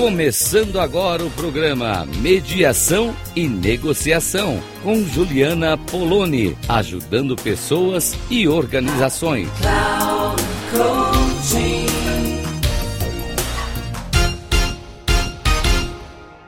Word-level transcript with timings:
Começando 0.00 0.80
agora 0.80 1.22
o 1.22 1.30
programa 1.32 2.06
Mediação 2.22 3.14
e 3.36 3.46
Negociação 3.46 4.58
com 4.82 4.94
Juliana 5.04 5.76
Poloni, 5.76 6.56
ajudando 6.66 7.36
pessoas 7.36 8.14
e 8.30 8.48
organizações. 8.48 9.50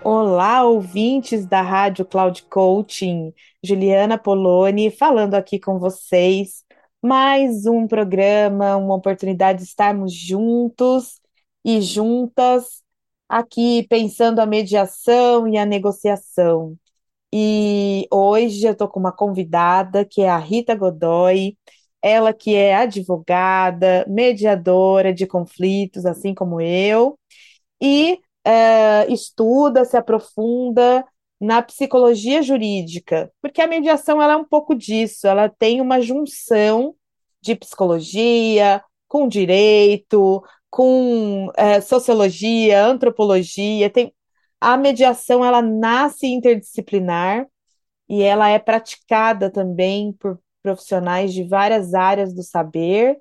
Olá, 0.03 0.65
ouvintes 0.65 1.45
da 1.45 1.61
Rádio 1.61 2.07
Cloud 2.07 2.45
Coaching. 2.45 3.35
Juliana 3.63 4.17
Poloni 4.17 4.91
falando 4.91 5.35
aqui 5.35 5.61
com 5.61 5.79
vocês. 5.79 6.65
Mais 7.03 7.67
um 7.67 7.87
programa, 7.87 8.79
uma 8.79 8.95
oportunidade 8.95 9.59
de 9.59 9.65
estarmos 9.67 10.11
juntos 10.11 11.21
e 11.63 11.83
juntas 11.83 12.82
aqui 13.33 13.87
pensando 13.89 14.41
a 14.41 14.47
mediação 14.47 15.49
e 15.49 15.57
a 15.57 15.65
negociação. 15.65 16.77
E 17.33 18.07
hoje 18.13 18.67
eu 18.67 18.73
estou 18.73 18.89
com 18.89 19.01
uma 19.01 19.13
convidada 19.13 20.05
que 20.05 20.21
é 20.21 20.29
a 20.29 20.37
Rita 20.37 20.75
Godoy, 20.75 21.57
ela 22.03 22.35
que 22.35 22.55
é 22.55 22.75
advogada, 22.77 24.05
mediadora 24.07 25.15
de 25.15 25.27
conflitos, 25.27 26.05
assim 26.05 26.35
como 26.35 26.61
eu, 26.61 27.19
e 27.81 28.21
é, 28.45 29.11
estuda, 29.11 29.85
se 29.87 29.97
aprofunda 29.97 31.03
na 31.41 31.63
psicologia 31.63 32.43
jurídica, 32.43 33.33
porque 33.41 33.63
a 33.63 33.67
mediação 33.67 34.21
ela 34.23 34.35
é 34.35 34.37
um 34.37 34.45
pouco 34.45 34.75
disso, 34.75 35.27
ela 35.27 35.49
tem 35.49 35.81
uma 35.81 36.03
junção 36.03 36.95
de 37.41 37.57
psicologia 37.57 38.85
com 39.09 39.27
direito, 39.27 40.43
com 40.73 41.53
é, 41.55 41.83
sociologia, 41.83 42.87
antropologia, 42.87 43.91
tem 43.91 44.15
a 44.59 44.75
mediação 44.75 45.45
ela 45.45 45.61
nasce 45.61 46.27
interdisciplinar 46.27 47.47
e 48.09 48.23
ela 48.23 48.49
é 48.49 48.59
praticada 48.59 49.51
também 49.51 50.15
por 50.15 50.41
profissionais 50.63 51.35
de 51.35 51.45
várias 51.45 51.93
áreas 51.93 52.35
do 52.35 52.43
saber 52.43 53.19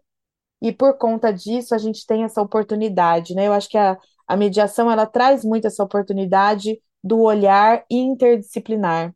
e 0.62 0.72
por 0.72 0.98
conta 0.98 1.34
disso 1.34 1.76
a 1.76 1.78
gente 1.78 2.06
tem 2.08 2.24
essa 2.24 2.42
oportunidade, 2.42 3.36
né? 3.36 3.48
Eu 3.48 3.54
acho 3.54 3.68
que 3.68 3.78
a, 3.78 3.98
a 4.28 4.38
mediação 4.38 4.90
ela 4.90 5.06
traz 5.06 5.44
muito 5.44 5.68
essa 5.68 5.84
oportunidade 5.84 6.82
do 7.04 7.20
olhar 7.22 7.84
interdisciplinar. 7.90 9.14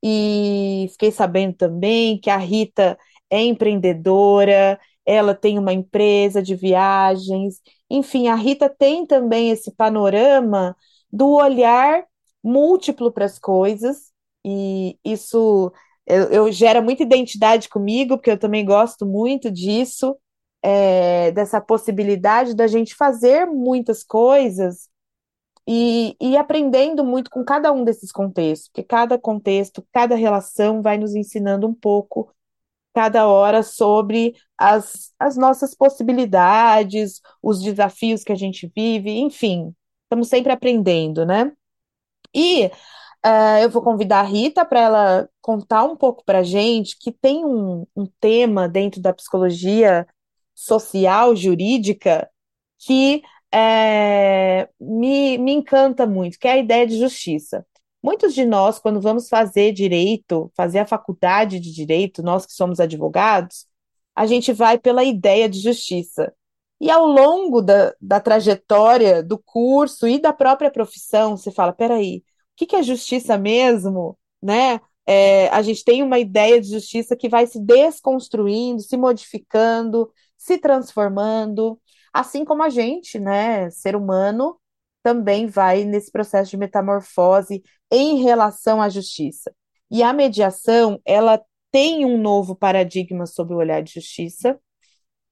E 0.00 0.86
fiquei 0.92 1.10
sabendo 1.10 1.54
também 1.56 2.20
que 2.20 2.30
a 2.30 2.36
Rita 2.36 2.96
é 3.30 3.42
empreendedora, 3.42 4.78
ela 5.06 5.34
tem 5.34 5.58
uma 5.58 5.72
empresa 5.72 6.42
de 6.42 6.54
viagens, 6.54 7.60
enfim, 7.90 8.28
a 8.28 8.34
Rita 8.34 8.68
tem 8.68 9.06
também 9.06 9.50
esse 9.50 9.70
panorama 9.72 10.76
do 11.12 11.32
olhar 11.34 12.04
múltiplo 12.42 13.12
para 13.12 13.24
as 13.24 13.38
coisas, 13.38 14.12
e 14.44 14.98
isso 15.04 15.72
eu, 16.06 16.24
eu, 16.30 16.52
gera 16.52 16.82
muita 16.82 17.02
identidade 17.02 17.68
comigo, 17.68 18.16
porque 18.16 18.30
eu 18.30 18.38
também 18.38 18.64
gosto 18.64 19.06
muito 19.06 19.50
disso, 19.50 20.16
é, 20.62 21.30
dessa 21.32 21.60
possibilidade 21.60 22.54
da 22.54 22.66
gente 22.66 22.94
fazer 22.94 23.46
muitas 23.46 24.02
coisas 24.02 24.88
e, 25.66 26.16
e 26.20 26.36
aprendendo 26.36 27.04
muito 27.04 27.30
com 27.30 27.44
cada 27.44 27.72
um 27.72 27.84
desses 27.84 28.12
contextos, 28.12 28.68
porque 28.68 28.82
cada 28.82 29.18
contexto, 29.18 29.86
cada 29.92 30.14
relação 30.14 30.82
vai 30.82 30.98
nos 30.98 31.14
ensinando 31.14 31.66
um 31.66 31.74
pouco 31.74 32.33
cada 32.94 33.26
hora 33.26 33.62
sobre 33.62 34.34
as, 34.56 35.12
as 35.18 35.36
nossas 35.36 35.74
possibilidades, 35.74 37.20
os 37.42 37.60
desafios 37.60 38.22
que 38.24 38.32
a 38.32 38.36
gente 38.36 38.70
vive, 38.74 39.10
enfim, 39.18 39.74
estamos 40.04 40.28
sempre 40.28 40.52
aprendendo, 40.52 41.26
né? 41.26 41.52
E 42.34 42.66
uh, 42.66 43.58
eu 43.62 43.70
vou 43.70 43.82
convidar 43.82 44.20
a 44.20 44.22
Rita 44.22 44.64
para 44.64 44.80
ela 44.80 45.28
contar 45.40 45.84
um 45.84 45.96
pouco 45.96 46.24
para 46.24 46.40
a 46.40 46.42
gente 46.42 46.96
que 46.98 47.12
tem 47.12 47.44
um, 47.44 47.86
um 47.96 48.06
tema 48.20 48.68
dentro 48.68 49.00
da 49.00 49.12
psicologia 49.12 50.06
social, 50.54 51.34
jurídica, 51.34 52.30
que 52.78 53.22
é, 53.52 54.68
me, 54.80 55.38
me 55.38 55.52
encanta 55.52 56.06
muito, 56.06 56.38
que 56.38 56.48
é 56.48 56.52
a 56.52 56.58
ideia 56.58 56.86
de 56.86 56.98
justiça. 56.98 57.66
Muitos 58.04 58.34
de 58.34 58.44
nós, 58.44 58.78
quando 58.78 59.00
vamos 59.00 59.30
fazer 59.30 59.72
direito, 59.72 60.52
fazer 60.54 60.80
a 60.80 60.86
faculdade 60.86 61.58
de 61.58 61.72
direito, 61.72 62.22
nós 62.22 62.44
que 62.44 62.52
somos 62.52 62.78
advogados, 62.78 63.66
a 64.14 64.26
gente 64.26 64.52
vai 64.52 64.78
pela 64.78 65.02
ideia 65.02 65.48
de 65.48 65.58
justiça. 65.58 66.30
E 66.78 66.90
ao 66.90 67.06
longo 67.06 67.62
da, 67.62 67.94
da 67.98 68.20
trajetória 68.20 69.22
do 69.22 69.38
curso 69.38 70.06
e 70.06 70.18
da 70.20 70.34
própria 70.34 70.70
profissão, 70.70 71.34
você 71.34 71.50
fala: 71.50 71.72
peraí, 71.72 72.18
o 72.18 72.22
que, 72.56 72.66
que 72.66 72.76
é 72.76 72.82
justiça 72.82 73.38
mesmo? 73.38 74.18
Né? 74.42 74.82
É, 75.06 75.48
a 75.48 75.62
gente 75.62 75.82
tem 75.82 76.02
uma 76.02 76.18
ideia 76.18 76.60
de 76.60 76.68
justiça 76.68 77.16
que 77.16 77.26
vai 77.26 77.46
se 77.46 77.58
desconstruindo, 77.58 78.82
se 78.82 78.98
modificando, 78.98 80.12
se 80.36 80.58
transformando, 80.58 81.80
assim 82.12 82.44
como 82.44 82.62
a 82.62 82.68
gente, 82.68 83.18
né, 83.18 83.70
ser 83.70 83.96
humano, 83.96 84.58
também 85.04 85.46
vai 85.46 85.84
nesse 85.84 86.10
processo 86.10 86.50
de 86.50 86.56
metamorfose 86.56 87.62
em 87.92 88.22
relação 88.22 88.80
à 88.80 88.88
justiça. 88.88 89.54
E 89.90 90.02
a 90.02 90.14
mediação, 90.14 90.98
ela 91.04 91.40
tem 91.70 92.06
um 92.06 92.16
novo 92.18 92.56
paradigma 92.56 93.26
sobre 93.26 93.54
o 93.54 93.58
olhar 93.58 93.82
de 93.82 93.92
justiça, 93.92 94.58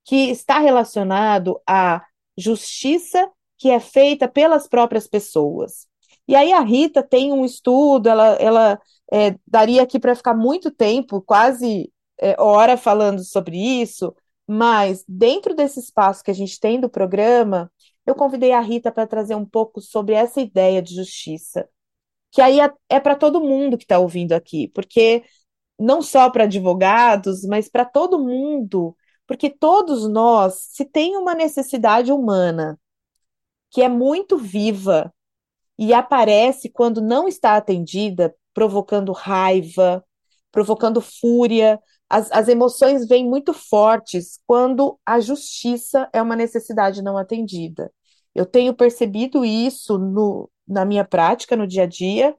que 0.04 0.30
está 0.30 0.58
relacionado 0.58 1.58
à 1.66 2.04
justiça 2.36 3.30
que 3.56 3.70
é 3.70 3.80
feita 3.80 4.28
pelas 4.28 4.68
próprias 4.68 5.06
pessoas. 5.06 5.86
E 6.28 6.34
aí 6.34 6.52
a 6.52 6.60
Rita 6.60 7.02
tem 7.02 7.32
um 7.32 7.44
estudo, 7.44 8.08
ela, 8.08 8.34
ela 8.34 8.80
é, 9.10 9.36
daria 9.46 9.82
aqui 9.82 9.98
para 9.98 10.14
ficar 10.14 10.34
muito 10.34 10.70
tempo, 10.70 11.22
quase 11.22 11.90
é, 12.20 12.38
hora 12.40 12.76
falando 12.76 13.24
sobre 13.24 13.56
isso, 13.56 14.14
mas 14.46 15.04
dentro 15.08 15.54
desse 15.54 15.80
espaço 15.80 16.22
que 16.22 16.30
a 16.30 16.34
gente 16.34 16.60
tem 16.60 16.78
do 16.80 16.90
programa, 16.90 17.70
eu 18.06 18.14
convidei 18.14 18.52
a 18.52 18.60
Rita 18.60 18.92
para 18.92 19.06
trazer 19.06 19.34
um 19.34 19.44
pouco 19.44 19.80
sobre 19.80 20.14
essa 20.14 20.40
ideia 20.40 20.82
de 20.82 20.94
justiça, 20.94 21.68
que 22.30 22.40
aí 22.42 22.60
é, 22.60 22.70
é 22.88 23.00
para 23.00 23.16
todo 23.16 23.40
mundo 23.40 23.78
que 23.78 23.84
está 23.84 23.98
ouvindo 23.98 24.32
aqui, 24.32 24.68
porque 24.68 25.24
não 25.78 26.02
só 26.02 26.30
para 26.30 26.44
advogados, 26.44 27.44
mas 27.44 27.68
para 27.68 27.84
todo 27.84 28.18
mundo, 28.18 28.96
porque 29.26 29.50
todos 29.50 30.08
nós, 30.08 30.54
se 30.70 30.84
tem 30.84 31.16
uma 31.16 31.34
necessidade 31.34 32.12
humana 32.12 32.78
que 33.70 33.82
é 33.82 33.88
muito 33.88 34.36
viva 34.36 35.12
e 35.78 35.94
aparece 35.94 36.68
quando 36.70 37.00
não 37.00 37.26
está 37.26 37.56
atendida, 37.56 38.34
provocando 38.54 39.12
raiva, 39.12 40.04
provocando 40.52 41.00
fúria, 41.00 41.80
as, 42.12 42.30
as 42.30 42.46
emoções 42.46 43.08
vêm 43.08 43.26
muito 43.26 43.54
fortes 43.54 44.38
quando 44.46 45.00
a 45.04 45.18
justiça 45.18 46.10
é 46.12 46.20
uma 46.20 46.36
necessidade 46.36 47.00
não 47.02 47.16
atendida. 47.16 47.90
Eu 48.34 48.44
tenho 48.44 48.74
percebido 48.74 49.46
isso 49.46 49.98
no, 49.98 50.50
na 50.68 50.84
minha 50.84 51.06
prática, 51.06 51.56
no 51.56 51.66
dia 51.66 51.84
a 51.84 51.86
dia. 51.86 52.36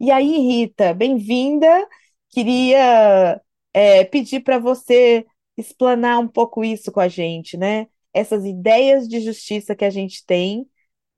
E 0.00 0.10
aí, 0.10 0.38
Rita, 0.38 0.92
bem-vinda. 0.92 1.86
Queria 2.30 3.40
é, 3.72 4.04
pedir 4.04 4.40
para 4.40 4.58
você 4.58 5.24
explanar 5.56 6.18
um 6.18 6.26
pouco 6.26 6.64
isso 6.64 6.90
com 6.90 6.98
a 6.98 7.06
gente, 7.06 7.56
né? 7.56 7.86
Essas 8.12 8.44
ideias 8.44 9.06
de 9.06 9.20
justiça 9.20 9.76
que 9.76 9.84
a 9.84 9.90
gente 9.90 10.26
tem, 10.26 10.68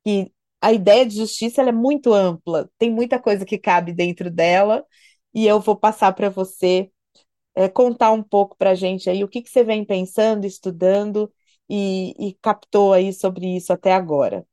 que 0.05 0.31
a 0.60 0.75
ideia 0.75 1.06
de 1.06 1.16
justiça 1.16 1.62
é 1.62 1.72
muito 1.72 2.12
ampla, 2.12 2.70
tem 2.78 2.91
muita 2.91 3.19
coisa 3.19 3.47
que 3.47 3.56
cabe 3.59 3.94
dentro 3.94 4.31
dela, 4.31 4.84
e 5.32 5.47
eu 5.47 5.59
vou 5.60 5.76
passar 5.76 6.12
para 6.12 6.28
você 6.28 6.91
é, 7.58 7.69
contar 7.69 8.12
um 8.12 8.22
pouco 8.22 8.56
para 8.56 8.70
a 8.70 8.74
gente 8.76 9.10
aí 9.10 9.25
o 9.25 9.28
que, 9.28 9.43
que 9.43 9.50
você 9.50 9.64
vem 9.64 9.84
pensando, 9.84 10.46
estudando 10.46 11.28
e, 11.69 12.14
e 12.28 12.34
captou 12.40 12.93
aí 12.93 13.12
sobre 13.12 13.56
isso 13.56 13.72
até 13.72 13.93
agora. 13.93 14.46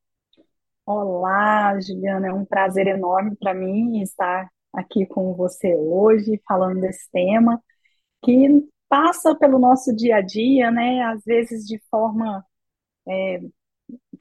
Olá, 0.87 1.79
Juliana, 1.79 2.29
é 2.29 2.33
um 2.33 2.43
prazer 2.43 2.87
enorme 2.87 3.35
para 3.35 3.53
mim 3.53 4.01
estar 4.01 4.49
aqui 4.73 5.05
com 5.05 5.35
você 5.35 5.75
hoje, 5.75 6.41
falando 6.47 6.81
desse 6.81 7.07
tema 7.11 7.63
que 8.23 8.67
passa 8.89 9.35
pelo 9.35 9.59
nosso 9.59 9.95
dia 9.95 10.15
a 10.15 10.21
dia, 10.21 10.71
né? 10.71 11.03
Às 11.03 11.23
vezes 11.23 11.63
de 11.63 11.79
forma 11.91 12.43
é, 13.07 13.39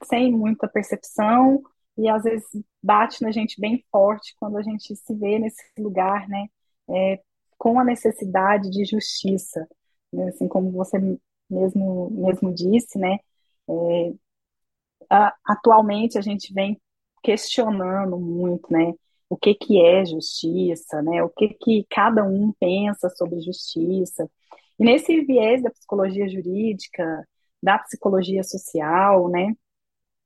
sem 0.03 0.31
muita 0.31 0.67
percepção 0.67 1.63
e 1.97 2.07
às 2.07 2.21
vezes 2.21 2.47
bate 2.83 3.23
na 3.23 3.31
gente 3.31 3.59
bem 3.59 3.83
forte 3.91 4.35
quando 4.39 4.57
a 4.57 4.61
gente 4.61 4.95
se 4.95 5.15
vê 5.15 5.39
nesse 5.39 5.63
lugar, 5.79 6.27
né? 6.29 6.45
É, 6.87 7.19
com 7.65 7.79
a 7.79 7.83
necessidade 7.83 8.69
de 8.69 8.85
justiça, 8.85 9.67
né? 10.13 10.27
assim 10.27 10.47
como 10.47 10.71
você 10.71 10.99
mesmo 11.49 12.11
mesmo 12.11 12.53
disse, 12.53 12.99
né? 12.99 13.17
É, 13.67 14.13
a, 15.09 15.33
atualmente 15.43 16.15
a 16.15 16.21
gente 16.21 16.53
vem 16.53 16.79
questionando 17.23 18.19
muito, 18.19 18.71
né? 18.71 18.93
O 19.27 19.35
que 19.35 19.55
que 19.55 19.81
é 19.81 20.05
justiça, 20.05 21.01
né? 21.01 21.23
O 21.23 21.29
que 21.29 21.49
que 21.55 21.87
cada 21.89 22.23
um 22.23 22.53
pensa 22.59 23.09
sobre 23.09 23.41
justiça. 23.41 24.29
E 24.79 24.85
nesse 24.85 25.21
viés 25.21 25.63
da 25.63 25.71
psicologia 25.71 26.29
jurídica, 26.29 27.27
da 27.63 27.79
psicologia 27.79 28.43
social, 28.43 29.27
né? 29.29 29.55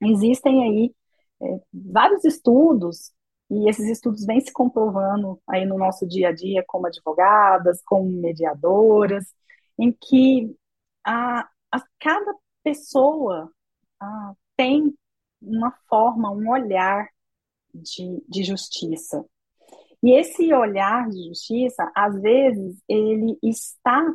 Existem 0.03 0.63
aí 0.63 0.95
é, 1.41 1.61
vários 1.73 2.25
estudos, 2.25 3.13
e 3.49 3.67
esses 3.69 3.89
estudos 3.89 4.25
vêm 4.25 4.39
se 4.39 4.53
comprovando 4.53 5.41
aí 5.47 5.65
no 5.65 5.77
nosso 5.77 6.07
dia 6.07 6.29
a 6.29 6.31
dia 6.31 6.63
como 6.67 6.87
advogadas, 6.87 7.81
como 7.83 8.09
mediadoras, 8.09 9.33
em 9.77 9.91
que 9.91 10.55
a, 11.03 11.49
a 11.71 11.83
cada 11.99 12.35
pessoa 12.63 13.51
a, 13.99 14.33
tem 14.55 14.93
uma 15.41 15.71
forma, 15.89 16.31
um 16.31 16.49
olhar 16.49 17.07
de, 17.73 18.23
de 18.27 18.43
justiça. 18.43 19.25
E 20.03 20.11
esse 20.11 20.53
olhar 20.53 21.09
de 21.09 21.27
justiça, 21.29 21.91
às 21.95 22.19
vezes, 22.21 22.81
ele 22.87 23.37
está 23.41 24.05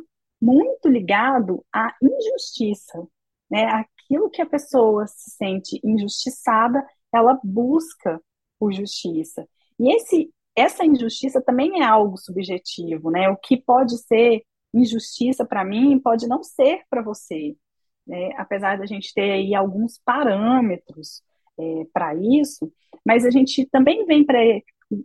muito 0.41 0.87
ligado 0.87 1.63
à 1.73 1.93
injustiça, 2.01 3.05
né? 3.49 3.65
Aquilo 3.65 4.29
que 4.29 4.41
a 4.41 4.45
pessoa 4.45 5.05
se 5.07 5.31
sente 5.31 5.79
injustiçada, 5.83 6.85
ela 7.11 7.39
busca 7.43 8.21
por 8.65 8.73
justiça. 8.73 9.47
E 9.79 9.95
esse, 9.95 10.31
essa 10.55 10.83
injustiça 10.83 11.39
também 11.39 11.83
é 11.83 11.85
algo 11.85 12.17
subjetivo, 12.17 13.11
né? 13.11 13.29
O 13.29 13.37
que 13.37 13.55
pode 13.55 13.95
ser 13.99 14.43
injustiça 14.73 15.45
para 15.45 15.63
mim 15.63 15.99
pode 15.99 16.27
não 16.27 16.41
ser 16.41 16.81
para 16.89 17.03
você, 17.03 17.55
né? 18.07 18.31
Apesar 18.37 18.79
da 18.79 18.87
gente 18.87 19.13
ter 19.13 19.31
aí 19.33 19.53
alguns 19.53 20.01
parâmetros 20.03 21.21
é, 21.59 21.85
para 21.93 22.15
isso, 22.15 22.71
mas 23.05 23.23
a 23.23 23.29
gente 23.29 23.67
também 23.67 24.03
vem 24.05 24.25
para 24.25 24.39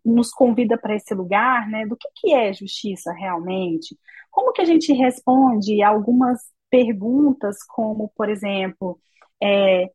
nos 0.04 0.30
convida 0.30 0.78
para 0.78 0.96
esse 0.96 1.14
lugar, 1.14 1.68
né? 1.68 1.86
Do 1.86 1.96
que, 1.96 2.08
que 2.14 2.32
é 2.32 2.54
justiça 2.54 3.12
realmente? 3.12 3.94
Como 4.30 4.52
que 4.52 4.62
a 4.62 4.64
gente 4.64 4.90
responde 4.94 5.82
algumas 5.82 6.40
perguntas, 6.70 7.58
como, 7.64 8.10
por 8.16 8.30
exemplo, 8.30 8.98
é, 9.42 9.90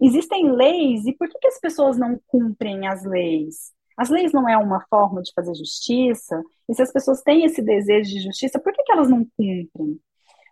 existem 0.00 0.50
leis 0.52 1.06
e 1.06 1.12
por 1.12 1.28
que, 1.28 1.38
que 1.38 1.48
as 1.48 1.60
pessoas 1.60 1.98
não 1.98 2.20
cumprem 2.26 2.86
as 2.86 3.04
leis? 3.04 3.72
As 3.96 4.10
leis 4.10 4.32
não 4.32 4.48
é 4.48 4.56
uma 4.56 4.84
forma 4.88 5.22
de 5.22 5.32
fazer 5.34 5.54
justiça? 5.54 6.42
E 6.68 6.74
se 6.74 6.82
as 6.82 6.92
pessoas 6.92 7.22
têm 7.22 7.44
esse 7.44 7.60
desejo 7.62 8.10
de 8.10 8.20
justiça, 8.20 8.60
por 8.60 8.72
que, 8.72 8.82
que 8.82 8.92
elas 8.92 9.10
não 9.10 9.24
cumprem? 9.36 10.00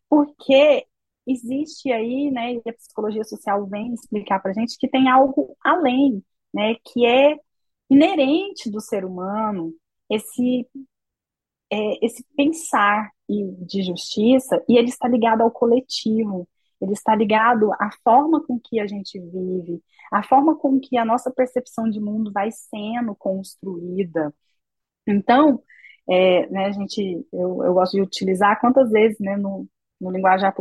Porque 0.08 0.87
existe 1.26 1.93
aí, 1.93 2.31
né, 2.31 2.54
e 2.54 2.62
a 2.69 2.72
psicologia 2.72 3.25
social 3.25 3.66
vem 3.66 3.94
explicar 3.94 4.40
para 4.40 4.52
a 4.52 4.54
gente 4.54 4.78
que 4.78 4.88
tem 4.88 5.08
algo 5.08 5.56
além, 5.62 6.22
né, 6.54 6.76
que 6.84 7.04
é 7.04 7.37
inerente 7.90 8.70
do 8.70 8.81
ser 8.81 9.04
humano, 9.04 9.75
esse 10.10 10.66
é, 11.70 12.04
esse 12.04 12.25
pensar 12.37 13.10
de 13.28 13.82
justiça, 13.82 14.62
e 14.69 14.78
ele 14.78 14.88
está 14.88 15.08
ligado 15.08 15.43
ao 15.43 15.50
coletivo, 15.50 16.48
ele 16.81 16.93
está 16.93 17.14
ligado 17.14 17.73
à 17.75 17.90
forma 18.05 18.44
com 18.44 18.61
que 18.61 18.81
a 18.81 18.87
gente 18.87 19.19
vive, 19.19 19.82
à 20.12 20.23
forma 20.23 20.56
com 20.56 20.78
que 20.81 20.99
a 20.99 21.05
nossa 21.05 21.31
percepção 21.31 21.88
de 21.88 22.00
mundo 22.00 22.32
vai 22.32 22.50
sendo 22.50 23.14
construída. 23.14 24.34
Então, 25.06 25.62
é, 26.08 26.46
né, 26.49 26.73
gente, 26.73 27.26
eu, 27.32 27.64
eu 27.64 27.75
gosto 27.75 27.93
de 27.94 28.02
utilizar 28.02 28.61
quantas 28.61 28.90
vezes, 28.90 29.19
né, 29.20 29.37
no, 29.37 29.67
no 30.00 30.11
linguajar 30.11 30.55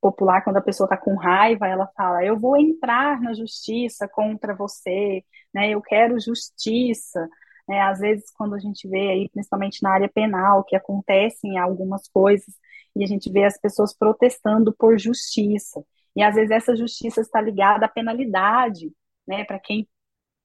popular, 0.00 0.42
quando 0.42 0.56
a 0.58 0.62
pessoa 0.62 0.86
está 0.86 0.96
com 0.96 1.14
raiva, 1.14 1.66
ela 1.66 1.86
fala: 1.96 2.24
Eu 2.24 2.38
vou 2.38 2.56
entrar 2.56 3.20
na 3.20 3.32
justiça 3.34 4.08
contra 4.08 4.54
você, 4.54 5.24
né, 5.54 5.70
eu 5.70 5.80
quero 5.82 6.20
justiça. 6.20 7.28
Né, 7.68 7.80
às 7.82 8.00
vezes, 8.00 8.30
quando 8.32 8.54
a 8.54 8.58
gente 8.58 8.88
vê 8.88 9.10
aí, 9.10 9.28
principalmente 9.30 9.82
na 9.82 9.92
área 9.92 10.08
penal, 10.08 10.64
que 10.64 10.74
acontecem 10.76 11.58
algumas 11.58 12.08
coisas, 12.08 12.54
e 12.96 13.04
a 13.04 13.06
gente 13.06 13.30
vê 13.30 13.44
as 13.44 13.58
pessoas 13.58 13.94
protestando 13.96 14.74
por 14.76 14.98
justiça. 14.98 15.84
E 16.14 16.22
às 16.22 16.34
vezes 16.34 16.50
essa 16.50 16.76
justiça 16.76 17.20
está 17.20 17.40
ligada 17.40 17.86
à 17.86 17.88
penalidade, 17.88 18.92
né, 19.26 19.44
para 19.44 19.58
quem 19.58 19.88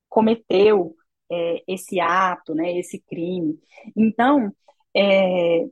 cometeu 0.09 0.95
é, 1.31 1.63
esse 1.67 1.99
ato, 1.99 2.53
né, 2.53 2.77
esse 2.77 2.99
crime. 2.99 3.59
Então, 3.95 4.53
é, 4.95 5.67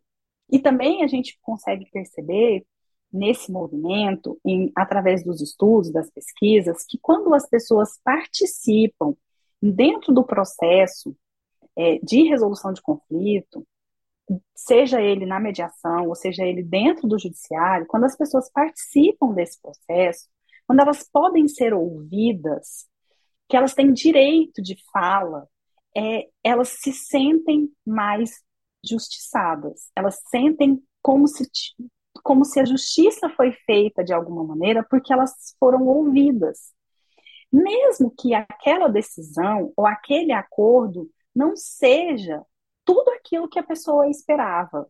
e 0.51 0.59
também 0.59 1.03
a 1.03 1.07
gente 1.07 1.37
consegue 1.41 1.89
perceber 1.91 2.65
nesse 3.11 3.51
movimento, 3.51 4.39
em, 4.43 4.71
através 4.75 5.23
dos 5.23 5.39
estudos, 5.39 5.91
das 5.91 6.09
pesquisas, 6.09 6.83
que 6.87 6.97
quando 6.99 7.33
as 7.33 7.47
pessoas 7.47 7.99
participam 8.03 9.15
dentro 9.61 10.11
do 10.11 10.23
processo 10.23 11.15
é, 11.75 11.99
de 11.99 12.23
resolução 12.23 12.73
de 12.73 12.81
conflito, 12.81 13.65
seja 14.55 15.01
ele 15.01 15.25
na 15.25 15.39
mediação, 15.39 16.07
ou 16.07 16.15
seja 16.15 16.45
ele 16.45 16.63
dentro 16.63 17.07
do 17.07 17.19
judiciário, 17.19 17.87
quando 17.87 18.05
as 18.05 18.15
pessoas 18.15 18.49
participam 18.51 19.33
desse 19.33 19.61
processo, 19.61 20.27
quando 20.65 20.79
elas 20.79 21.07
podem 21.11 21.47
ser 21.47 21.73
ouvidas, 21.73 22.87
que 23.47 23.57
elas 23.57 23.73
têm 23.73 23.91
direito 23.91 24.61
de 24.61 24.75
fala, 24.91 25.47
é, 25.95 26.27
elas 26.43 26.69
se 26.69 26.91
sentem 26.91 27.69
mais 27.85 28.41
justiçadas, 28.83 29.89
elas 29.95 30.19
sentem 30.29 30.81
como 31.01 31.27
se, 31.27 31.47
como 32.23 32.45
se 32.45 32.59
a 32.59 32.65
justiça 32.65 33.29
foi 33.29 33.51
feita 33.51 34.03
de 34.03 34.13
alguma 34.13 34.43
maneira 34.43 34.85
porque 34.89 35.13
elas 35.13 35.31
foram 35.59 35.85
ouvidas. 35.85 36.73
Mesmo 37.51 38.11
que 38.17 38.33
aquela 38.33 38.87
decisão 38.87 39.71
ou 39.75 39.85
aquele 39.85 40.31
acordo 40.31 41.09
não 41.35 41.55
seja 41.55 42.43
aquilo 43.23 43.49
que 43.49 43.59
a 43.59 43.63
pessoa 43.63 44.09
esperava. 44.09 44.87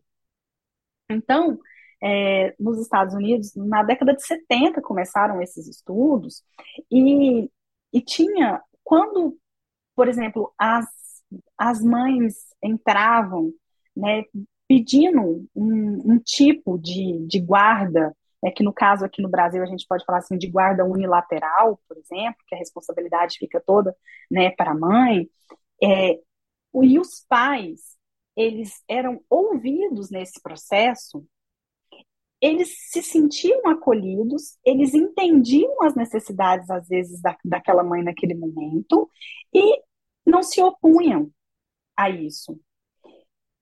Então, 1.08 1.58
é, 2.02 2.54
nos 2.58 2.80
Estados 2.80 3.14
Unidos, 3.14 3.54
na 3.54 3.82
década 3.82 4.14
de 4.14 4.26
70 4.26 4.82
começaram 4.82 5.40
esses 5.40 5.66
estudos, 5.68 6.42
e, 6.90 7.50
e 7.92 8.00
tinha, 8.02 8.62
quando, 8.82 9.38
por 9.94 10.08
exemplo, 10.08 10.52
as, 10.58 10.86
as 11.56 11.82
mães 11.82 12.34
entravam 12.62 13.52
né, 13.96 14.24
pedindo 14.68 15.46
um, 15.54 16.14
um 16.14 16.18
tipo 16.18 16.78
de, 16.78 17.26
de 17.26 17.40
guarda, 17.40 18.14
é 18.44 18.50
que 18.50 18.62
no 18.62 18.72
caso 18.72 19.04
aqui 19.04 19.22
no 19.22 19.28
Brasil 19.30 19.62
a 19.62 19.66
gente 19.66 19.86
pode 19.88 20.04
falar 20.04 20.18
assim 20.18 20.36
de 20.36 20.50
guarda 20.50 20.84
unilateral, 20.84 21.80
por 21.88 21.96
exemplo, 21.96 22.44
que 22.46 22.54
a 22.54 22.58
responsabilidade 22.58 23.38
fica 23.38 23.62
toda 23.64 23.96
né, 24.30 24.50
para 24.50 24.72
a 24.72 24.74
mãe, 24.74 25.28
é, 25.82 26.18
e 26.82 26.98
os 26.98 27.24
pais, 27.28 27.94
eles 28.36 28.82
eram 28.88 29.20
ouvidos 29.28 30.10
nesse 30.10 30.40
processo, 30.42 31.24
eles 32.40 32.74
se 32.90 33.02
sentiam 33.02 33.66
acolhidos, 33.68 34.58
eles 34.64 34.92
entendiam 34.94 35.82
as 35.82 35.94
necessidades, 35.94 36.68
às 36.70 36.86
vezes, 36.88 37.20
da, 37.22 37.36
daquela 37.44 37.82
mãe 37.82 38.02
naquele 38.02 38.34
momento, 38.34 39.08
e 39.52 39.80
não 40.26 40.42
se 40.42 40.60
opunham 40.62 41.30
a 41.96 42.10
isso. 42.10 42.60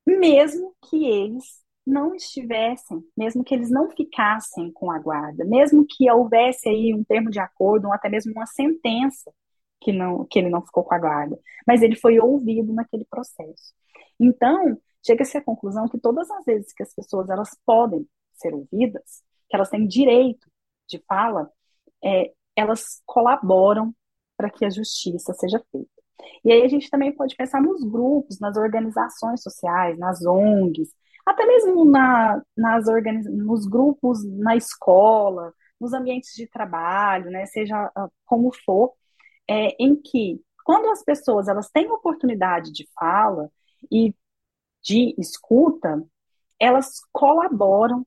Mesmo 0.06 0.74
que 0.88 1.04
eles 1.04 1.62
não 1.86 2.14
estivessem, 2.14 3.04
mesmo 3.16 3.44
que 3.44 3.54
eles 3.54 3.70
não 3.70 3.90
ficassem 3.90 4.72
com 4.72 4.90
a 4.90 4.98
guarda, 4.98 5.44
mesmo 5.44 5.84
que 5.88 6.10
houvesse 6.10 6.68
aí 6.68 6.94
um 6.94 7.04
termo 7.04 7.30
de 7.30 7.40
acordo, 7.40 7.86
ou 7.88 7.92
até 7.92 8.08
mesmo 8.08 8.32
uma 8.32 8.46
sentença 8.46 9.32
que, 9.80 9.92
não, 9.92 10.24
que 10.26 10.38
ele 10.38 10.48
não 10.50 10.62
ficou 10.62 10.84
com 10.84 10.94
a 10.94 10.98
guarda, 10.98 11.38
mas 11.66 11.82
ele 11.82 11.96
foi 11.96 12.18
ouvido 12.18 12.72
naquele 12.72 13.04
processo. 13.04 13.74
Então, 14.22 14.80
chega-se 15.04 15.36
à 15.36 15.42
conclusão 15.42 15.88
que 15.88 15.98
todas 15.98 16.30
as 16.30 16.44
vezes 16.44 16.72
que 16.72 16.82
as 16.84 16.94
pessoas 16.94 17.28
elas 17.28 17.50
podem 17.66 18.06
ser 18.34 18.54
ouvidas, 18.54 19.22
que 19.50 19.56
elas 19.56 19.68
têm 19.68 19.84
direito 19.84 20.48
de 20.88 21.02
fala, 21.08 21.50
é, 22.04 22.32
elas 22.54 23.02
colaboram 23.04 23.92
para 24.36 24.48
que 24.48 24.64
a 24.64 24.70
justiça 24.70 25.34
seja 25.34 25.60
feita. 25.72 25.90
E 26.44 26.52
aí 26.52 26.62
a 26.62 26.68
gente 26.68 26.88
também 26.88 27.12
pode 27.12 27.34
pensar 27.34 27.60
nos 27.60 27.82
grupos, 27.82 28.38
nas 28.38 28.56
organizações 28.56 29.42
sociais, 29.42 29.98
nas 29.98 30.24
ONGs, 30.24 30.94
até 31.26 31.44
mesmo 31.44 31.84
na, 31.84 32.40
nas 32.56 32.86
organiz... 32.86 33.26
nos 33.26 33.66
grupos 33.66 34.24
na 34.24 34.54
escola, 34.54 35.52
nos 35.80 35.92
ambientes 35.92 36.32
de 36.34 36.46
trabalho, 36.46 37.28
né, 37.28 37.44
seja 37.46 37.90
ah, 37.94 38.08
como 38.24 38.52
for, 38.64 38.92
é, 39.48 39.74
em 39.82 39.96
que 39.96 40.40
quando 40.64 40.88
as 40.90 41.02
pessoas 41.02 41.48
elas 41.48 41.68
têm 41.70 41.90
oportunidade 41.90 42.70
de 42.72 42.88
fala 42.94 43.50
e 43.90 44.14
de 44.82 45.14
escuta, 45.18 46.02
elas 46.58 47.00
colaboram 47.12 48.06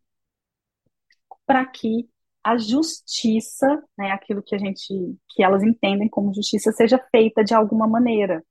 para 1.46 1.66
que 1.66 2.10
a 2.44 2.58
justiça, 2.58 3.84
né, 3.98 4.12
aquilo 4.12 4.44
que 4.44 4.56
a 4.56 4.58
gente, 4.58 4.94
que 5.30 5.44
elas 5.44 5.64
entendem 5.64 6.08
como 6.08 6.34
justiça, 6.34 6.72
seja 6.72 7.00
feita 7.12 7.44
de 7.44 7.54
alguma 7.54 7.88
maneira. 7.88 8.44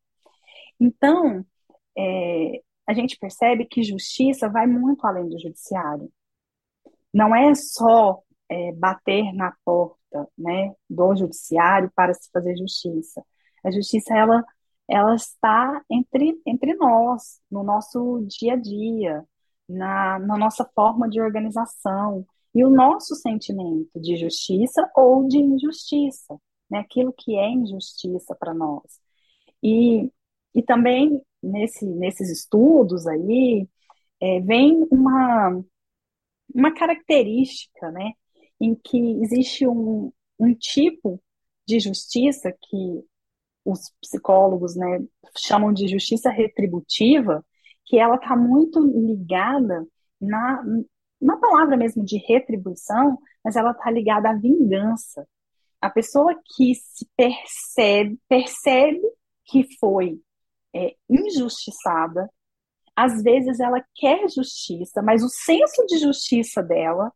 Então, 0.81 1.45
é, 1.97 2.63
a 2.87 2.93
gente 2.93 3.17
percebe 3.19 3.67
que 3.67 3.83
justiça 3.83 4.49
vai 4.49 4.67
muito 4.67 5.07
além 5.07 5.29
do 5.29 5.41
judiciário. 5.41 6.11
Não 7.13 7.35
é 7.35 7.55
só 7.55 8.21
é, 8.49 8.73
bater 8.73 9.33
na 9.33 9.55
porta 9.65 10.29
né, 10.37 10.75
do 10.91 11.15
judiciário 11.17 11.91
para 11.95 12.13
se 12.15 12.31
fazer 12.33 12.57
justiça. 12.57 13.25
A 13.65 13.71
justiça 13.71 14.17
ela 14.17 14.45
ela 14.89 15.15
está 15.15 15.83
entre, 15.91 16.41
entre 16.47 16.75
nós, 16.75 17.41
no 17.51 17.63
nosso 17.63 18.25
dia 18.27 18.55
a 18.55 18.57
dia, 18.57 19.25
na, 19.69 20.19
na 20.19 20.37
nossa 20.37 20.65
forma 20.75 21.09
de 21.09 21.21
organização 21.21 22.27
e 22.55 22.65
o 22.65 22.71
nosso 22.71 23.15
sentimento 23.15 24.01
de 24.01 24.17
justiça 24.17 24.91
ou 24.95 25.27
de 25.27 25.39
injustiça. 25.39 26.39
né? 26.71 26.81
aquilo 26.81 27.13
que 27.13 27.37
é 27.37 27.49
injustiça 27.51 28.35
para 28.35 28.55
nós. 28.55 29.01
E, 29.63 30.11
e 30.55 30.63
também 30.63 31.21
nesse, 31.43 31.87
nesses 31.87 32.31
estudos 32.31 33.07
aí 33.07 33.69
é, 34.21 34.41
vem 34.41 34.87
uma, 34.91 35.63
uma 36.55 36.75
característica 36.75 37.91
né? 37.91 38.13
em 38.61 38.75
que 38.75 38.99
existe 39.23 39.67
um, 39.67 40.13
um 40.39 40.55
tipo 40.55 41.21
de 41.67 41.81
justiça 41.81 42.53
que 42.53 43.05
os 43.65 43.93
psicólogos 44.01 44.77
né, 44.77 45.01
chamam 45.37 45.73
de 45.73 45.89
justiça 45.89 46.31
retributiva, 46.31 47.45
que 47.85 47.99
ela 47.99 48.17
está 48.17 48.37
muito 48.37 48.81
ligada 48.81 49.87
na, 50.21 50.63
na 51.21 51.37
palavra 51.37 51.77
mesmo 51.77 52.05
de 52.05 52.19
retribuição, 52.19 53.19
mas 53.43 53.57
ela 53.57 53.73
está 53.73 53.91
ligada 53.91 54.31
à 54.31 54.35
vingança. 54.35 55.27
A 55.81 55.91
pessoa 55.91 56.35
que 56.57 56.75
se 56.75 57.07
percebe, 57.17 58.19
percebe 58.29 59.03
que 59.45 59.67
foi 59.79 60.21
é, 60.75 60.95
injustiçada, 61.09 62.31
às 62.97 63.23
vezes 63.23 63.61
ela 63.61 63.85
quer 63.95 64.29
justiça, 64.31 65.03
mas 65.03 65.23
o 65.23 65.29
senso 65.29 65.85
de 65.87 65.99
justiça 65.99 66.63
dela 66.63 67.13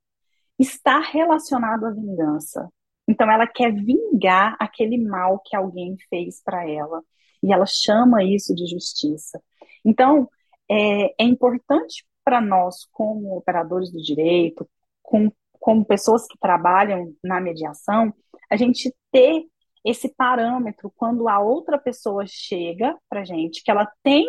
está 0.58 0.98
relacionado 1.00 1.86
à 1.86 1.90
vingança. 1.90 2.68
Então 3.08 3.30
ela 3.30 3.46
quer 3.46 3.72
vingar 3.72 4.56
aquele 4.60 4.98
mal 4.98 5.40
que 5.44 5.56
alguém 5.56 5.96
fez 6.10 6.42
para 6.42 6.68
ela. 6.68 7.02
E 7.42 7.52
ela 7.52 7.66
chama 7.66 8.22
isso 8.22 8.54
de 8.54 8.66
justiça. 8.66 9.40
Então, 9.84 10.28
é, 10.70 11.22
é 11.22 11.24
importante 11.24 12.06
para 12.24 12.40
nós, 12.40 12.84
como 12.92 13.36
operadores 13.36 13.90
do 13.90 14.02
direito, 14.02 14.68
com, 15.02 15.32
como 15.58 15.84
pessoas 15.84 16.26
que 16.26 16.38
trabalham 16.38 17.14
na 17.24 17.40
mediação, 17.40 18.12
a 18.50 18.56
gente 18.56 18.94
ter 19.10 19.46
esse 19.84 20.14
parâmetro 20.14 20.92
quando 20.94 21.28
a 21.28 21.38
outra 21.38 21.78
pessoa 21.78 22.24
chega 22.26 22.94
para 23.08 23.24
gente, 23.24 23.62
que 23.62 23.70
ela 23.70 23.90
tem 24.02 24.26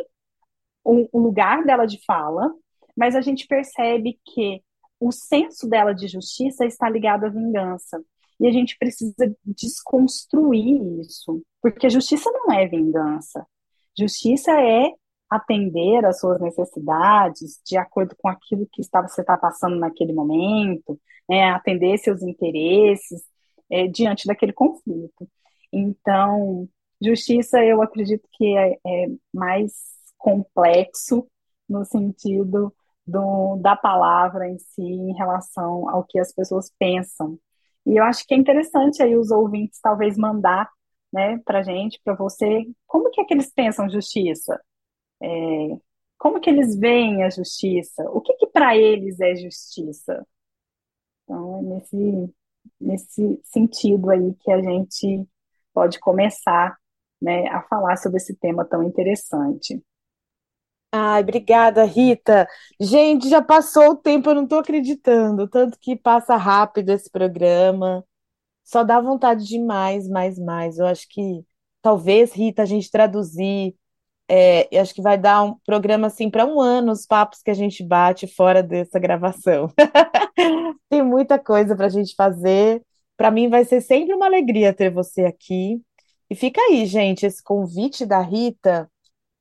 o, 0.84 1.10
o 1.12 1.20
lugar 1.20 1.66
dela 1.66 1.86
de 1.86 2.00
fala, 2.06 2.50
mas 2.96 3.16
a 3.16 3.22
gente 3.22 3.48
percebe 3.48 4.20
que 4.26 4.62
o 5.00 5.12
senso 5.12 5.68
dela 5.68 5.94
de 5.94 6.08
justiça 6.08 6.66
está 6.66 6.90
ligado 6.90 7.26
à 7.26 7.30
vingança. 7.30 8.02
E 8.40 8.48
a 8.48 8.52
gente 8.52 8.78
precisa 8.78 9.36
desconstruir 9.46 11.02
isso, 11.02 11.44
porque 11.62 11.90
justiça 11.90 12.32
não 12.32 12.54
é 12.54 12.68
vingança. 12.68 13.46
Justiça 13.98 14.52
é 14.52 14.94
atender 15.30 16.06
às 16.06 16.20
suas 16.20 16.40
necessidades 16.42 17.60
de 17.66 17.78
acordo 17.78 18.16
com 18.18 18.30
aquilo 18.30 18.68
que 18.72 18.82
está, 18.82 19.02
você 19.02 19.22
está 19.22 19.38
passando 19.38 19.78
naquele 19.78 20.14
momento, 20.14 21.00
né, 21.30 21.52
atender 21.52 21.98
seus 22.00 22.24
interesses 22.24 23.22
é, 23.70 23.88
diante 23.88 24.26
daquele 24.26 24.54
conflito. 24.54 25.30
Então, 25.72 26.68
justiça 27.02 27.64
eu 27.64 27.82
acredito 27.82 28.28
que 28.32 28.58
é, 28.58 28.80
é 28.86 29.08
mais 29.34 29.74
complexo 30.18 31.28
no 31.68 31.86
sentido 31.86 32.74
do, 33.06 33.58
da 33.58 33.76
palavra 33.76 34.48
em 34.48 34.58
si 34.58 34.82
em 34.82 35.14
relação 35.14 35.90
ao 35.90 36.04
que 36.04 36.20
as 36.20 36.34
pessoas 36.34 36.72
pensam. 36.80 37.38
E 37.90 37.98
eu 37.98 38.04
acho 38.04 38.26
que 38.28 38.36
é 38.36 38.38
interessante 38.38 39.02
aí 39.02 39.18
os 39.18 39.32
ouvintes 39.32 39.80
talvez 39.82 40.16
mandar 40.16 40.70
né, 41.12 41.40
para 41.40 41.64
gente, 41.64 42.00
para 42.04 42.14
você, 42.14 42.68
como 42.86 43.10
que 43.10 43.20
é 43.20 43.26
que 43.26 43.34
eles 43.34 43.52
pensam 43.52 43.90
justiça? 43.90 44.62
É, 45.22 45.28
como 46.18 46.40
que 46.40 46.52
eles 46.52 46.78
veem 46.78 47.24
a 47.24 47.30
justiça? 47.32 48.04
O 48.12 48.22
que, 48.22 48.36
que 48.36 48.48
para 48.48 48.78
eles 48.78 49.20
é 49.20 49.36
justiça? 49.36 50.24
Então, 51.24 51.60
é 51.60 51.62
nesse, 51.64 52.36
nesse 52.80 53.42
sentido 53.44 54.12
aí 54.12 54.36
que 54.36 54.52
a 54.52 54.62
gente 54.62 55.28
pode 55.74 56.00
começar 56.00 56.78
né, 57.22 57.48
a 57.50 57.64
falar 57.64 57.98
sobre 57.98 58.18
esse 58.18 58.36
tema 58.36 58.66
tão 58.66 58.84
interessante. 58.84 59.84
Ai, 60.92 61.22
obrigada, 61.22 61.84
Rita. 61.84 62.48
Gente, 62.80 63.30
já 63.30 63.42
passou 63.42 63.92
o 63.92 63.96
tempo, 63.96 64.30
eu 64.30 64.36
não 64.36 64.44
estou 64.44 64.60
acreditando. 64.60 65.48
Tanto 65.48 65.78
que 65.80 65.96
passa 65.96 66.36
rápido 66.36 66.90
esse 66.90 67.10
programa. 67.10 68.04
Só 68.66 68.84
dá 68.84 69.02
vontade 69.02 69.46
de 69.46 69.60
mais, 69.60 70.08
mais, 70.10 70.40
mais. 70.40 70.80
Eu 70.80 70.88
acho 70.88 71.08
que 71.10 71.46
talvez, 71.82 72.34
Rita, 72.34 72.64
a 72.64 72.66
gente 72.66 72.92
traduzir. 72.92 73.76
É, 74.30 74.68
eu 74.76 74.82
acho 74.82 74.94
que 74.96 75.02
vai 75.02 75.18
dar 75.18 75.44
um 75.44 75.56
programa 75.66 76.08
assim 76.08 76.30
para 76.30 76.46
um 76.46 76.62
ano 76.62 76.92
os 76.94 77.06
papos 77.06 77.42
que 77.44 77.52
a 77.52 77.54
gente 77.56 77.84
bate 77.84 78.28
fora 78.28 78.64
dessa 78.64 79.00
gravação. 79.00 79.70
Tem 80.90 81.04
muita 81.04 81.40
coisa 81.40 81.76
para 81.76 81.88
a 81.88 81.90
gente 81.90 82.16
fazer. 82.16 82.84
Para 83.18 83.32
mim 83.32 83.50
vai 83.50 83.66
ser 83.66 83.82
sempre 83.82 84.14
uma 84.14 84.26
alegria 84.28 84.74
ter 84.74 84.92
você 84.92 85.26
aqui. 85.26 85.82
E 86.30 86.36
fica 86.36 86.62
aí, 86.62 86.86
gente, 86.86 87.26
esse 87.26 87.44
convite 87.44 88.06
da 88.06 88.22
Rita 88.22 88.90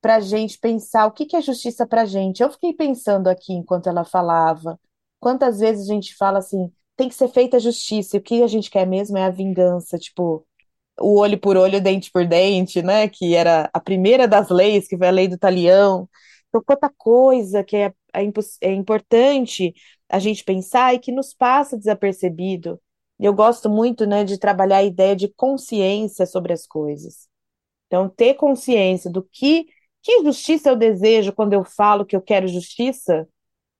para 0.00 0.17
a 0.17 0.21
gente 0.21 0.59
pensar 0.59 1.07
o 1.07 1.12
que 1.12 1.26
que 1.26 1.37
é 1.37 1.40
justiça 1.43 1.87
para 1.87 2.02
a 2.02 2.07
gente. 2.07 2.43
Eu 2.43 2.50
fiquei 2.50 2.73
pensando 2.73 3.28
aqui 3.28 3.52
enquanto 3.52 3.88
ela 3.88 4.05
falava, 4.05 4.78
quantas 5.21 5.61
vezes 5.61 5.88
a 5.88 5.95
gente 5.95 6.14
fala 6.17 6.38
assim, 6.38 6.73
tem 6.97 7.09
que 7.09 7.14
ser 7.14 7.28
feita 7.28 7.61
justiça, 7.61 8.17
e 8.17 8.21
o 8.21 8.23
que 8.23 8.43
a 8.43 8.47
gente 8.47 8.71
quer 8.71 8.87
mesmo 8.87 9.19
é 9.19 9.25
a 9.25 9.31
vingança, 9.31 9.99
tipo, 9.99 10.47
o 11.00 11.19
olho 11.19 11.38
por 11.38 11.57
olho, 11.57 11.81
dente 11.81 12.11
por 12.11 12.26
dente, 12.26 12.83
né? 12.83 13.09
Que 13.09 13.35
era 13.35 13.71
a 13.73 13.81
primeira 13.81 14.26
das 14.28 14.49
leis, 14.50 14.88
que 14.88 14.97
foi 14.99 15.07
a 15.09 15.11
lei 15.11 15.28
do 15.28 15.38
talião. 15.38 16.09
Então, 16.49 16.62
quanta 16.64 16.90
coisa 16.97 17.62
que 17.64 17.76
é, 17.76 17.93
é, 18.14 18.23
é 18.62 18.73
importante 18.73 19.75
a 20.09 20.19
gente 20.19 20.45
pensar 20.45 20.95
e 20.95 20.99
que 20.99 21.12
nos 21.12 21.35
passa 21.35 21.76
desapercebido. 21.78 22.81
Eu 23.19 23.35
gosto 23.35 23.69
muito, 23.69 24.07
né, 24.07 24.25
de 24.25 24.38
trabalhar 24.38 24.78
a 24.78 24.85
ideia 24.85 25.14
de 25.17 25.28
consciência 25.28 26.25
sobre 26.26 26.52
as 26.52 26.67
coisas. 26.67 27.28
Então, 27.87 28.09
ter 28.09 28.35
consciência 28.35 29.11
do 29.11 29.23
que 29.23 29.67
que 30.02 30.23
justiça 30.25 30.71
eu 30.71 30.76
desejo 30.76 31.33
quando 31.33 31.52
eu 31.52 31.64
falo 31.64 32.05
que 32.07 32.17
eu 32.17 32.23
quero 32.23 32.49
justiça? 32.49 33.28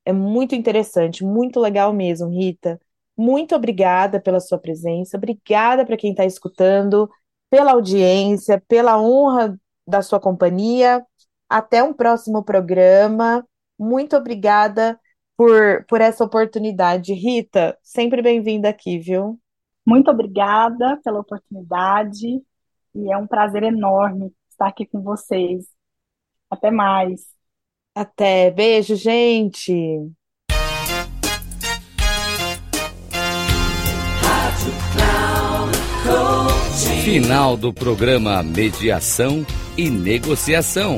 É 0.05 0.13
muito 0.13 0.55
interessante, 0.55 1.25
muito 1.25 1.61
legal 1.61 1.93
mesmo, 1.93 2.29
Rita. 2.29 2.81
Muito 3.17 3.55
obrigada 3.55 4.21
pela 4.21 4.41
sua 4.41 4.59
presença, 4.59 5.17
obrigada 5.17 5.85
para 5.85 5.97
quem 5.97 6.13
está 6.13 6.25
escutando, 6.25 7.11
pela 7.51 7.73
audiência, 7.73 8.63
pela 8.69 9.01
honra 9.01 9.59
da 9.87 10.03
sua 10.03 10.21
companhia. 10.21 11.05
Até 11.49 11.83
um 11.83 11.93
próximo 11.93 12.45
programa. 12.45 13.47
Muito 13.79 14.17
obrigada 14.17 14.99
por, 15.37 15.85
por 15.87 16.01
essa 16.01 16.25
oportunidade. 16.25 17.13
Rita, 17.15 17.79
sempre 17.83 18.21
bem-vinda 18.21 18.69
aqui, 18.69 18.99
viu? 18.99 19.39
Muito 19.87 20.11
obrigada 20.11 21.01
pela 21.03 21.21
oportunidade 21.21 22.43
e 22.95 23.13
é 23.13 23.17
um 23.17 23.27
prazer 23.27 23.63
enorme 23.63 24.33
estar 24.51 24.69
aqui 24.69 24.85
com 24.85 25.01
vocês. 25.01 25.78
Até 26.51 26.71
mais. 26.71 27.27
Até. 27.95 28.51
Beijo, 28.51 28.97
gente. 28.97 29.73
Final 37.05 37.57
do 37.57 37.73
programa 37.73 38.43
Mediação 38.43 39.45
e 39.77 39.89
Negociação 39.91 40.97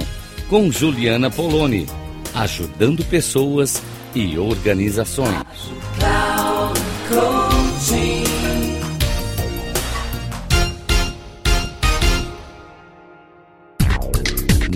com 0.49 0.71
Juliana 0.71 1.31
Poloni, 1.31 1.87
ajudando 2.35 3.05
pessoas 3.05 3.81
e 4.15 4.37
organizações. 4.37 5.80